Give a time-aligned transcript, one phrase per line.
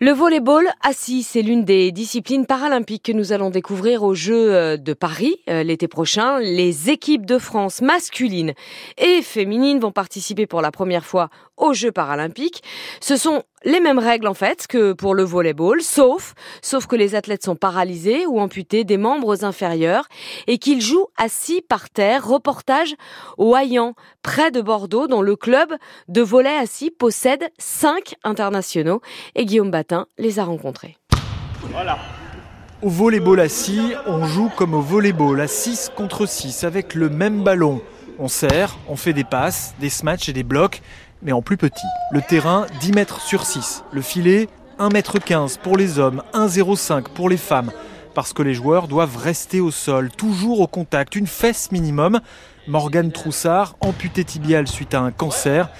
[0.00, 4.76] Le volleyball assis, c'est l'une des disciplines paralympiques que nous allons découvrir aux Jeux euh,
[4.76, 6.38] de Paris euh, l'été prochain.
[6.38, 8.52] Les équipes de France masculines
[8.96, 12.62] et féminines vont participer pour la première fois aux Jeux paralympiques.
[13.00, 17.14] Ce sont les mêmes règles en fait que pour le volleyball, sauf, sauf que les
[17.14, 20.08] athlètes sont paralysés ou amputés des membres inférieurs
[20.46, 22.26] et qu'ils jouent assis par terre.
[22.26, 22.94] Reportage
[23.36, 25.74] au Hayan, près de Bordeaux, dont le club
[26.08, 29.00] de volley assis possède cinq internationaux
[29.34, 29.72] et Guillaume
[30.18, 30.96] les a rencontrés.
[31.72, 31.98] Voilà.
[32.80, 37.42] Au volleyball assis, on joue comme au volleyball à 6 contre 6 avec le même
[37.42, 37.82] ballon.
[38.20, 40.80] On serre, on fait des passes, des smatchs et des blocs,
[41.22, 41.86] mais en plus petit.
[42.12, 43.84] Le terrain 10 mètres sur 6.
[43.92, 47.70] Le filet 1 mètre 15 pour les hommes, 1,05 pour les femmes.
[48.14, 52.20] Parce que les joueurs doivent rester au sol, toujours au contact, une fesse minimum.
[52.66, 55.70] Morgane Troussard, amputé tibial suite à un cancer,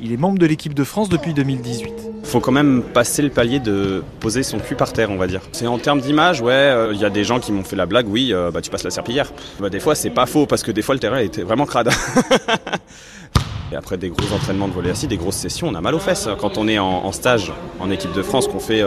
[0.00, 1.92] il est membre de l'équipe de France depuis 2018.
[2.22, 5.26] Il faut quand même passer le palier de poser son cul par terre, on va
[5.26, 5.40] dire.
[5.50, 7.86] C'est en termes d'image, ouais, euh, il y a des gens qui m'ont fait la
[7.86, 9.32] blague, oui, euh, bah tu passes la serpillière.
[9.58, 11.90] Bah, des fois, c'est pas faux parce que des fois le terrain était vraiment crade.
[13.70, 15.98] Et après des gros entraînements de volley assis, des grosses sessions, on a mal aux
[15.98, 16.28] fesses.
[16.40, 18.82] Quand on est en, stage en équipe de France, qu'on fait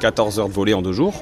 [0.00, 1.14] 14 euh, heures de volley en deux jours,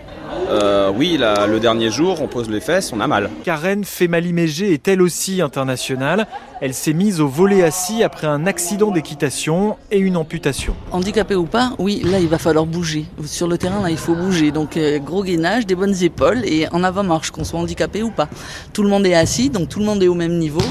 [0.49, 3.31] euh, oui, le dernier jour, on pose les fesses, on a mal.
[3.45, 6.27] Karen Femali-Mégé est elle aussi internationale.
[6.61, 10.75] Elle s'est mise au volet assis après un accident d'équitation et une amputation.
[10.91, 13.07] Handicapé ou pas, oui, là il va falloir bouger.
[13.25, 14.51] Sur le terrain, là il faut bouger.
[14.51, 18.29] Donc euh, gros gainage, des bonnes épaules et en avant-marche, qu'on soit handicapé ou pas.
[18.73, 20.63] Tout le monde est assis, donc tout le monde est au même niveau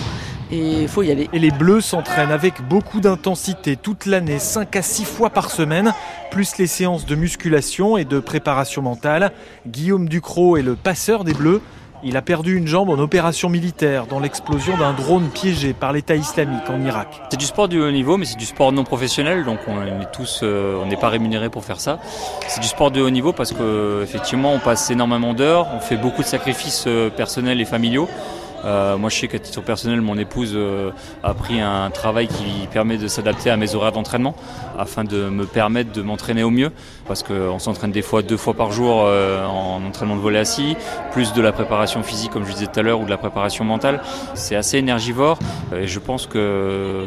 [0.51, 1.29] et il faut y aller.
[1.33, 5.93] Et les Bleus s'entraînent avec beaucoup d'intensité toute l'année, 5 à 6 fois par semaine,
[6.31, 9.31] plus les séances de musculation et de préparation mentale.
[9.67, 11.61] Guillaume Ducrot est le passeur des Bleus.
[12.03, 16.15] Il a perdu une jambe en opération militaire dans l'explosion d'un drone piégé par l'État
[16.15, 17.07] islamique en Irak.
[17.31, 20.11] C'est du sport du haut niveau, mais c'est du sport non professionnel, donc on est
[20.13, 21.99] tous, euh, on n'est pas rémunéré pour faire ça.
[22.47, 25.97] C'est du sport de haut niveau parce que effectivement, on passe énormément d'heures, on fait
[25.97, 28.07] beaucoup de sacrifices euh, personnels et familiaux.
[28.63, 30.91] Euh, moi, je sais qu'à titre personnel, mon épouse euh,
[31.23, 34.35] a pris un travail qui permet de s'adapter à mes horaires d'entraînement
[34.77, 36.71] afin de me permettre de m'entraîner au mieux.
[37.07, 40.75] Parce qu'on s'entraîne des fois deux fois par jour euh, en entraînement de volet assis,
[41.11, 43.63] plus de la préparation physique, comme je disais tout à l'heure, ou de la préparation
[43.63, 44.01] mentale.
[44.33, 45.37] C'est assez énergivore
[45.75, 47.05] et je pense que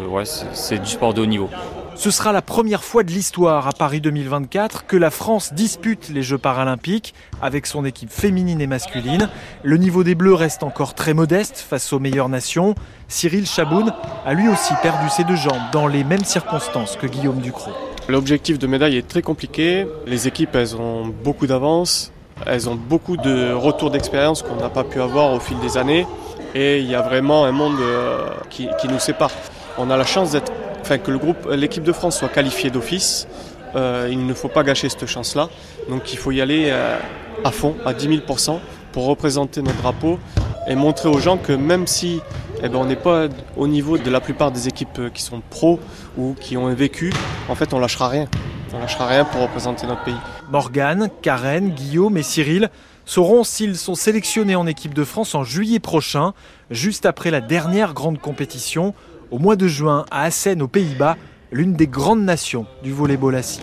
[0.53, 1.50] c'est du sport de haut niveau.
[1.98, 6.22] Ce sera la première fois de l'histoire à Paris 2024 que la France dispute les
[6.22, 9.28] Jeux paralympiques avec son équipe féminine et masculine.
[9.64, 12.76] Le niveau des Bleus reste encore très modeste face aux meilleures nations.
[13.08, 13.92] Cyril Chaboun
[14.25, 17.72] a lui aussi perdu ses deux jambes dans les mêmes circonstances que Guillaume Ducrot.
[18.08, 19.84] L'objectif de médaille est très compliqué.
[20.06, 22.12] Les équipes, elles ont beaucoup d'avance.
[22.47, 26.06] Elles ont beaucoup de retours d'expérience qu'on n'a pas pu avoir au fil des années.
[26.54, 29.32] Et il y a vraiment un monde euh, qui, qui nous sépare.
[29.78, 30.53] On a la chance d'être
[30.97, 33.28] que le groupe, l'équipe de France soit qualifiée d'office.
[33.76, 35.50] Euh, il ne faut pas gâcher cette chance-là.
[35.91, 36.97] Donc il faut y aller euh,
[37.44, 38.59] à fond, à 10 000%
[38.93, 40.19] pour représenter notre drapeau
[40.66, 42.21] et montrer aux gens que même si
[42.62, 45.43] eh ben, on n'est pas au niveau de la plupart des équipes euh, qui sont
[45.50, 45.78] pros
[46.16, 47.12] ou qui ont vécu,
[47.49, 48.26] en fait on lâchera rien.
[48.75, 50.16] On lâchera rien pour représenter notre pays.
[50.50, 52.70] Morgane, Karen, Guillaume et Cyril
[53.06, 56.34] sauront s'ils sont sélectionnés en équipe de France en juillet prochain,
[56.70, 58.94] juste après la dernière grande compétition
[59.31, 61.16] au mois de juin à Assen aux Pays-Bas,
[61.53, 63.62] l'une des grandes nations du volleyball assis.